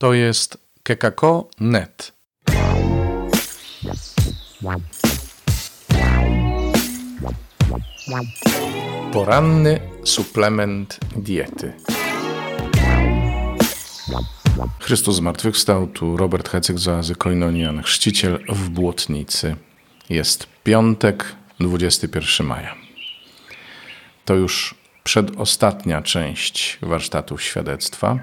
To 0.00 0.14
jest 0.14 0.58
kekako.net. 0.82 2.12
Poranny 9.12 9.80
suplement 10.04 10.98
diety. 11.16 11.72
Chrystus 14.80 15.16
zmartwychwstał, 15.16 15.86
tu 15.86 16.16
Robert 16.16 16.48
Hecyk 16.48 16.78
z 16.78 16.88
oazy 16.88 17.14
Koinonian, 17.14 17.82
chrzciciel 17.82 18.38
w 18.48 18.68
Błotnicy. 18.68 19.56
Jest 20.08 20.46
piątek, 20.64 21.36
21 21.60 22.46
maja. 22.46 22.74
To 24.24 24.34
już 24.34 24.74
przedostatnia 25.04 26.02
część 26.02 26.78
warsztatów 26.82 27.42
świadectwa. 27.42 28.18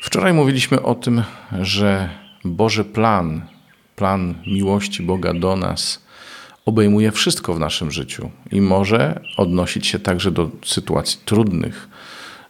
Wczoraj 0.00 0.32
mówiliśmy 0.32 0.82
o 0.82 0.94
tym, 0.94 1.22
że 1.60 2.08
Boży 2.44 2.84
plan, 2.84 3.42
plan 3.96 4.34
miłości 4.46 5.02
Boga 5.02 5.34
do 5.34 5.56
nas, 5.56 6.06
obejmuje 6.66 7.12
wszystko 7.12 7.54
w 7.54 7.60
naszym 7.60 7.90
życiu 7.90 8.30
i 8.52 8.60
może 8.60 9.20
odnosić 9.36 9.86
się 9.86 9.98
także 9.98 10.30
do 10.30 10.50
sytuacji 10.64 11.20
trudnych, 11.24 11.88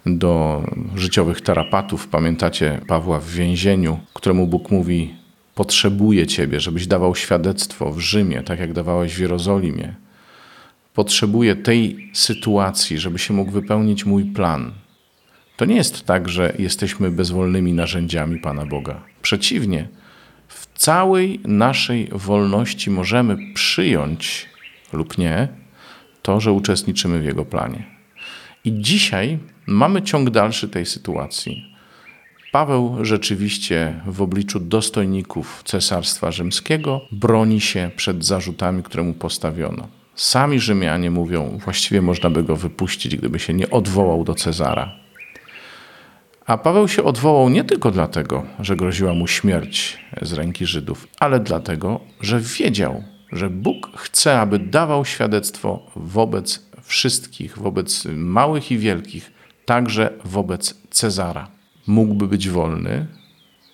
do 0.07 0.63
życiowych 0.95 1.41
tarapatów. 1.41 2.09
Pamiętacie 2.09 2.81
Pawła 2.87 3.21
w 3.21 3.29
więzieniu, 3.29 3.99
któremu 4.15 4.47
Bóg 4.47 4.71
mówi: 4.71 5.15
Potrzebuję 5.55 6.27
Ciebie, 6.27 6.61
żebyś 6.61 6.87
dawał 6.87 7.15
świadectwo 7.15 7.93
w 7.93 8.01
Rzymie, 8.01 8.43
tak 8.43 8.61
jak 8.61 8.73
dawałeś 8.73 9.15
w 9.15 9.19
Jerozolimie. 9.19 9.95
Potrzebuję 10.95 11.57
tej 11.57 12.11
sytuacji, 12.13 12.99
żeby 12.99 13.19
się 13.19 13.35
mógł 13.35 13.51
wypełnić 13.51 14.05
mój 14.05 14.25
plan. 14.25 14.73
To 15.57 15.65
nie 15.65 15.77
jest 15.77 16.07
tak, 16.07 16.29
że 16.29 16.53
jesteśmy 16.59 17.11
bezwolnymi 17.11 17.73
narzędziami 17.73 18.39
Pana 18.39 18.67
Boga. 18.67 19.01
Przeciwnie, 19.23 19.89
w 20.49 20.79
całej 20.79 21.41
naszej 21.45 22.09
wolności 22.13 22.91
możemy 22.91 23.37
przyjąć 23.55 24.49
lub 24.93 25.19
nie 25.19 25.49
to, 26.23 26.41
że 26.41 26.53
uczestniczymy 26.53 27.21
w 27.21 27.25
Jego 27.25 27.45
planie. 27.45 27.87
I 28.65 28.73
dzisiaj 28.81 29.39
mamy 29.67 30.03
ciąg 30.03 30.31
dalszy 30.31 30.69
tej 30.69 30.87
sytuacji. 30.87 31.77
Paweł 32.53 33.05
rzeczywiście 33.05 34.01
w 34.07 34.23
obliczu 34.23 34.61
dostojników 34.61 35.63
Cesarstwa 35.65 36.31
Rzymskiego 36.31 37.01
broni 37.13 37.61
się 37.61 37.91
przed 37.97 38.25
zarzutami, 38.25 38.83
które 38.83 39.03
mu 39.03 39.15
postawiono. 39.15 39.89
Sami 40.15 40.61
Rzymianie 40.61 41.11
mówią, 41.11 41.59
właściwie 41.65 42.03
można 42.03 42.31
by 42.31 42.43
go 42.43 42.57
wypuścić, 42.57 43.17
gdyby 43.17 43.39
się 43.39 43.55
nie 43.55 43.71
odwołał 43.71 44.25
do 44.25 44.35
Cezara. 44.35 45.06
A 46.47 46.59
Paweł 46.59 46.89
się 46.89 47.05
odwołał 47.05 47.49
nie 47.49 47.65
tylko 47.65 47.91
dlatego, 47.91 48.45
że 48.61 48.77
groziła 48.77 49.15
mu 49.15 49.27
śmierć 49.27 49.99
z 50.23 50.33
ręki 50.33 50.67
Żydów, 50.67 51.09
ale 51.21 51.41
dlatego, 51.41 52.01
że 52.21 52.41
wiedział, 52.41 53.03
że 53.33 53.51
Bóg 53.51 53.91
chce, 53.97 54.41
aby 54.41 54.59
dawał 54.59 55.05
świadectwo 55.05 55.91
wobec 55.97 56.67
wszystkich, 56.83 57.59
wobec 57.59 58.05
małych 58.17 58.71
i 58.71 58.79
wielkich, 58.79 59.33
także 59.65 60.11
wobec 60.25 60.75
Cezara. 60.91 61.49
Mógłby 61.87 62.29
być 62.29 62.49
wolny, 62.49 63.07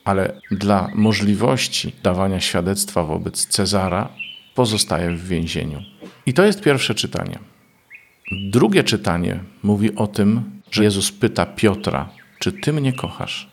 ale 0.04 0.40
dla 0.50 0.88
możliwości 0.94 1.92
dawania 2.02 2.40
świadectwa 2.40 3.04
wobec 3.04 3.46
Cezara 3.46 4.08
pozostaje 4.54 5.10
w 5.10 5.28
więzieniu. 5.28 5.82
I 6.26 6.32
to 6.34 6.44
jest 6.44 6.60
pierwsze 6.60 6.94
czytanie. 6.94 7.38
Drugie 8.50 8.84
czytanie 8.84 9.40
mówi 9.62 9.94
o 9.94 10.06
tym, 10.06 10.60
że 10.70 10.84
Jezus 10.84 11.12
pyta 11.12 11.46
Piotra, 11.46 12.08
czy 12.42 12.52
ty 12.52 12.72
mnie 12.72 12.92
kochasz? 12.92 13.48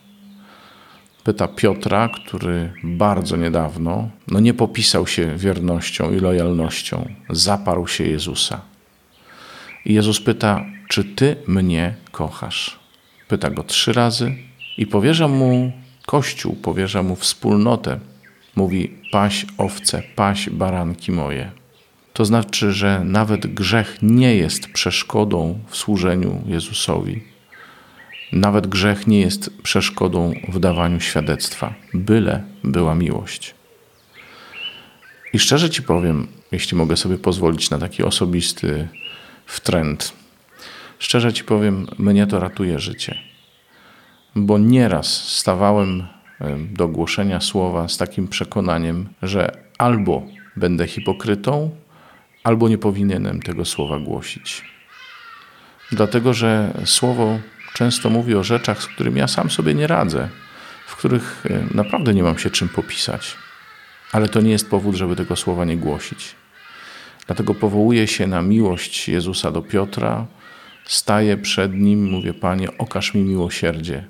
Pyta 1.24 1.48
Piotra, 1.48 2.08
który 2.08 2.72
bardzo 2.84 3.36
niedawno 3.36 4.08
no 4.28 4.40
nie 4.40 4.54
popisał 4.54 5.06
się 5.06 5.36
wiernością 5.36 6.12
i 6.12 6.20
lojalnością, 6.20 7.08
zaparł 7.28 7.86
się 7.86 8.04
Jezusa. 8.04 8.60
I 9.84 9.94
Jezus 9.94 10.20
pyta, 10.20 10.64
czy 10.88 11.04
ty 11.04 11.36
mnie 11.46 11.94
kochasz? 12.12 12.78
Pyta 13.28 13.50
go 13.50 13.62
trzy 13.62 13.92
razy 13.92 14.34
i 14.78 14.86
powierza 14.86 15.28
mu 15.28 15.72
Kościół, 16.06 16.56
powierza 16.56 17.02
mu 17.02 17.16
wspólnotę. 17.16 18.00
Mówi, 18.56 18.94
paś 19.12 19.46
owce, 19.58 20.02
paś 20.16 20.50
baranki 20.50 21.12
moje. 21.12 21.50
To 22.12 22.24
znaczy, 22.24 22.72
że 22.72 23.04
nawet 23.04 23.46
grzech 23.46 23.98
nie 24.02 24.36
jest 24.36 24.66
przeszkodą 24.66 25.58
w 25.68 25.76
służeniu 25.76 26.42
Jezusowi 26.46 27.30
nawet 28.32 28.66
grzech 28.66 29.06
nie 29.06 29.20
jest 29.20 29.62
przeszkodą 29.62 30.32
w 30.48 30.58
dawaniu 30.58 31.00
świadectwa, 31.00 31.74
byle 31.94 32.42
była 32.64 32.94
miłość. 32.94 33.54
I 35.32 35.38
szczerze 35.38 35.70
Ci 35.70 35.82
powiem, 35.82 36.26
jeśli 36.52 36.76
mogę 36.76 36.96
sobie 36.96 37.18
pozwolić 37.18 37.70
na 37.70 37.78
taki 37.78 38.02
osobisty 38.02 38.88
wtręt, 39.46 40.12
szczerze 40.98 41.32
Ci 41.32 41.44
powiem, 41.44 41.86
mnie 41.98 42.26
to 42.26 42.40
ratuje 42.40 42.78
życie. 42.78 43.18
Bo 44.36 44.58
nieraz 44.58 45.28
stawałem 45.28 46.06
do 46.70 46.88
głoszenia 46.88 47.40
słowa 47.40 47.88
z 47.88 47.96
takim 47.96 48.28
przekonaniem, 48.28 49.08
że 49.22 49.58
albo 49.78 50.26
będę 50.56 50.86
hipokrytą, 50.86 51.70
albo 52.44 52.68
nie 52.68 52.78
powinienem 52.78 53.42
tego 53.42 53.64
słowa 53.64 53.98
głosić. 53.98 54.64
Dlatego, 55.92 56.34
że 56.34 56.74
słowo 56.84 57.38
często 57.74 58.10
mówi 58.10 58.34
o 58.34 58.44
rzeczach, 58.44 58.82
z 58.82 58.86
którymi 58.86 59.18
ja 59.18 59.28
sam 59.28 59.50
sobie 59.50 59.74
nie 59.74 59.86
radzę, 59.86 60.28
w 60.86 60.96
których 60.96 61.44
e, 61.50 61.74
naprawdę 61.74 62.14
nie 62.14 62.22
mam 62.22 62.38
się 62.38 62.50
czym 62.50 62.68
popisać. 62.68 63.36
Ale 64.12 64.28
to 64.28 64.40
nie 64.40 64.50
jest 64.50 64.70
powód, 64.70 64.94
żeby 64.94 65.16
tego 65.16 65.36
słowa 65.36 65.64
nie 65.64 65.76
głosić. 65.76 66.34
Dlatego 67.26 67.54
powołuję 67.54 68.06
się 68.06 68.26
na 68.26 68.42
miłość 68.42 69.08
Jezusa 69.08 69.50
do 69.50 69.62
Piotra, 69.62 70.26
staję 70.84 71.36
przed 71.36 71.74
nim, 71.74 72.04
mówię: 72.04 72.34
Panie, 72.34 72.78
okaż 72.78 73.14
mi 73.14 73.22
miłosierdzie. 73.22 74.04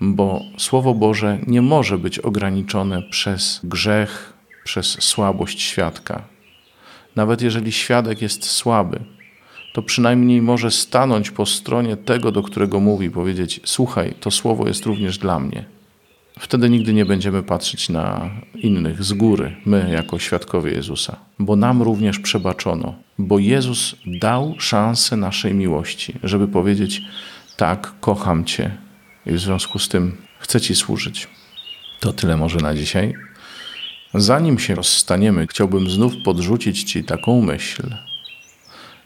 Bo 0.00 0.40
Słowo 0.58 0.94
Boże 0.94 1.38
nie 1.46 1.62
może 1.62 1.98
być 1.98 2.18
ograniczone 2.18 3.02
przez 3.02 3.60
grzech, 3.64 4.32
przez 4.64 4.86
słabość 4.86 5.62
świadka. 5.62 6.22
Nawet 7.16 7.42
jeżeli 7.42 7.72
świadek 7.72 8.22
jest 8.22 8.44
słaby, 8.44 9.00
to 9.72 9.82
przynajmniej 9.82 10.42
może 10.42 10.70
stanąć 10.70 11.30
po 11.30 11.46
stronie 11.46 11.96
tego, 11.96 12.32
do 12.32 12.42
którego 12.42 12.80
mówi, 12.80 13.10
powiedzieć: 13.10 13.60
Słuchaj, 13.64 14.14
to 14.20 14.30
słowo 14.30 14.68
jest 14.68 14.86
również 14.86 15.18
dla 15.18 15.40
mnie. 15.40 15.64
Wtedy 16.38 16.70
nigdy 16.70 16.92
nie 16.92 17.04
będziemy 17.04 17.42
patrzeć 17.42 17.88
na 17.88 18.30
innych 18.54 19.04
z 19.04 19.12
góry, 19.12 19.56
my 19.66 19.90
jako 19.92 20.18
świadkowie 20.18 20.72
Jezusa, 20.72 21.16
bo 21.38 21.56
nam 21.56 21.82
również 21.82 22.18
przebaczono, 22.18 22.94
bo 23.18 23.38
Jezus 23.38 23.96
dał 24.06 24.54
szansę 24.58 25.16
naszej 25.16 25.54
miłości, 25.54 26.14
żeby 26.22 26.48
powiedzieć: 26.48 27.02
Tak, 27.56 27.94
kocham 28.00 28.44
Cię 28.44 28.76
i 29.26 29.32
w 29.32 29.40
związku 29.40 29.78
z 29.78 29.88
tym 29.88 30.16
chcę 30.38 30.60
Ci 30.60 30.74
służyć. 30.74 31.28
To 32.00 32.12
tyle 32.12 32.36
może 32.36 32.58
na 32.58 32.74
dzisiaj. 32.74 33.14
Zanim 34.14 34.58
się 34.58 34.74
rozstaniemy, 34.74 35.46
chciałbym 35.46 35.90
znów 35.90 36.12
podrzucić 36.24 36.82
Ci 36.84 37.04
taką 37.04 37.42
myśl 37.42 37.82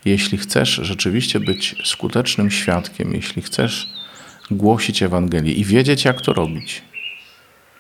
jeśli 0.05 0.39
chcesz 0.39 0.71
rzeczywiście 0.71 1.41
być 1.41 1.77
skutecznym 1.85 2.51
świadkiem, 2.51 3.15
jeśli 3.15 3.43
chcesz 3.43 3.95
głosić 4.51 5.03
Ewangelię 5.03 5.53
i 5.53 5.65
wiedzieć, 5.65 6.05
jak 6.05 6.21
to 6.21 6.33
robić, 6.33 6.83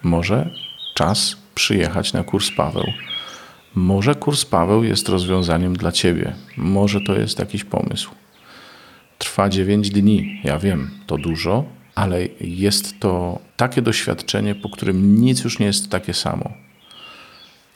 może 0.03 0.51
czas 0.95 1.37
przyjechać 1.55 2.13
na 2.13 2.25
kurs 2.25 2.51
Paweł. 2.51 2.85
Może 3.75 4.15
kurs 4.15 4.45
Paweł 4.45 4.85
jest 4.85 5.09
rozwiązaniem 5.09 5.77
dla 5.77 5.93
ciebie. 5.93 6.35
Może 6.57 7.01
to 7.01 7.15
jest 7.15 7.39
jakiś 7.39 7.65
pomysł. 7.65 8.11
Trwa 9.19 9.49
9 9.49 9.91
dni, 9.91 10.41
ja 10.45 10.59
wiem, 10.59 10.91
to 11.07 11.19
dużo, 11.19 11.65
ale 11.95 12.29
jest 12.41 13.01
to 13.01 13.39
takie 13.57 13.83
doświadczenie, 13.83 14.55
po 14.55 14.71
którym 14.71 15.21
nic 15.21 15.45
już 15.45 15.59
nie 15.59 15.67
jest 15.67 15.91
takie 15.91 16.15
samo. 16.15 16.53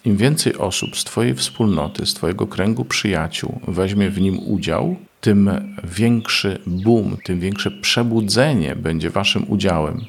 Im 0.04 0.16
więcej 0.16 0.56
osób 0.56 0.96
z 0.96 1.04
Twojej 1.04 1.34
wspólnoty, 1.34 2.06
z 2.06 2.14
Twojego 2.14 2.46
kręgu 2.46 2.84
przyjaciół 2.84 3.60
weźmie 3.68 4.10
w 4.10 4.20
nim 4.20 4.38
udział, 4.38 4.96
tym 5.20 5.50
większy 5.84 6.58
boom, 6.66 7.16
tym 7.24 7.40
większe 7.40 7.70
przebudzenie 7.70 8.76
będzie 8.76 9.10
Waszym 9.10 9.50
udziałem. 9.50 10.04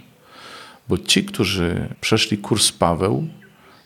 Bo 0.90 0.98
ci, 0.98 1.24
którzy 1.24 1.88
przeszli 2.02 2.38
kurs 2.38 2.72
Paweł, 2.72 3.28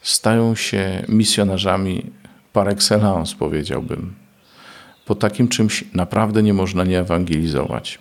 stają 0.02 0.56
się 0.56 1.06
misjonarzami 1.08 2.06
par 2.54 2.70
excellence, 2.70 3.36
powiedziałbym. 3.40 4.14
Po 5.06 5.16
takim 5.16 5.48
czymś 5.48 5.84
naprawdę 5.94 6.44
nie 6.44 6.54
można 6.54 6.84
nie 6.84 7.00
ewangelizować. 7.00 8.00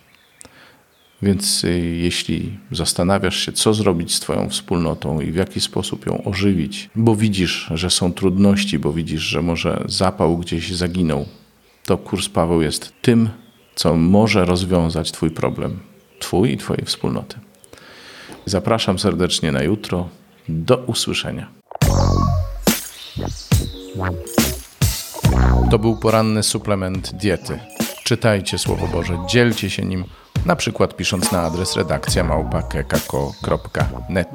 Więc 1.23 1.65
y, 1.65 1.79
jeśli 1.79 2.59
zastanawiasz 2.71 3.37
się, 3.37 3.53
co 3.53 3.75
zrobić 3.75 4.15
z 4.15 4.21
Twoją 4.21 4.49
wspólnotą 4.49 5.21
i 5.21 5.33
w 5.33 5.35
jaki 5.37 5.61
sposób 5.61 6.07
ją 6.07 6.25
ożywić, 6.25 6.91
bo 6.97 7.17
widzisz, 7.17 7.71
że 7.75 7.91
są 7.91 8.13
trudności, 8.13 8.79
bo 8.79 8.93
widzisz, 8.93 9.23
że 9.23 9.43
może 9.43 9.85
zapał 9.87 10.39
gdzieś 10.39 10.75
zaginął, 10.75 11.27
to 11.85 11.99
kurs 11.99 12.29
Paweł 12.29 12.63
jest 12.63 12.93
tym, 13.03 13.29
co 13.75 13.97
może 13.97 14.45
rozwiązać 14.45 15.13
Twój 15.13 15.31
problem, 15.31 15.81
Twój 16.19 16.53
i 16.53 16.57
Twojej 16.57 16.85
wspólnoty. 16.85 17.37
Zapraszam 18.47 18.99
serdecznie 18.99 19.53
na 19.53 19.63
jutro. 19.63 20.09
Do 20.49 20.77
usłyszenia. 20.77 21.49
To 25.71 25.79
był 25.79 25.97
poranny 25.97 26.43
suplement 26.43 27.13
diety. 27.15 27.59
Czytajcie 28.05 28.59
Słowo 28.59 28.89
Boże, 28.89 29.19
dzielcie 29.29 29.71
się 29.71 29.85
nim, 29.85 30.05
na 30.47 30.57
przykład 30.57 30.97
pisząc 30.97 31.33
na 31.33 31.43
adres 31.43 31.77
redakcja 31.77 32.25
małpa.kekako.net. 32.25 34.29